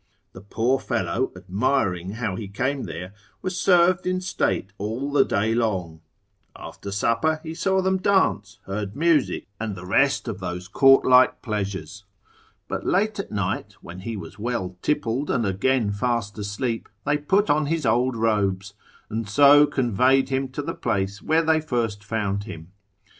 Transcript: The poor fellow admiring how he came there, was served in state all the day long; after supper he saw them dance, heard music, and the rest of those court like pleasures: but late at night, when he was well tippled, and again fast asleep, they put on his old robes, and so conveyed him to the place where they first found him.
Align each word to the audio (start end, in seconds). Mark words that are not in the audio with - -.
The 0.33 0.41
poor 0.41 0.79
fellow 0.79 1.31
admiring 1.35 2.13
how 2.13 2.35
he 2.35 2.47
came 2.47 2.85
there, 2.85 3.13
was 3.43 3.55
served 3.55 4.07
in 4.07 4.19
state 4.19 4.73
all 4.79 5.11
the 5.11 5.23
day 5.23 5.53
long; 5.53 6.01
after 6.55 6.91
supper 6.91 7.39
he 7.43 7.53
saw 7.53 7.83
them 7.83 7.97
dance, 7.99 8.57
heard 8.65 8.95
music, 8.95 9.45
and 9.59 9.75
the 9.75 9.85
rest 9.85 10.27
of 10.27 10.39
those 10.39 10.67
court 10.67 11.05
like 11.05 11.43
pleasures: 11.43 12.03
but 12.67 12.83
late 12.83 13.19
at 13.19 13.31
night, 13.31 13.75
when 13.81 13.99
he 13.99 14.17
was 14.17 14.39
well 14.39 14.75
tippled, 14.81 15.29
and 15.29 15.45
again 15.45 15.91
fast 15.91 16.35
asleep, 16.39 16.89
they 17.05 17.19
put 17.19 17.51
on 17.51 17.67
his 17.67 17.85
old 17.85 18.15
robes, 18.15 18.73
and 19.07 19.29
so 19.29 19.67
conveyed 19.67 20.29
him 20.29 20.47
to 20.47 20.63
the 20.63 20.73
place 20.73 21.21
where 21.21 21.43
they 21.43 21.61
first 21.61 22.03
found 22.03 22.45
him. 22.45 22.71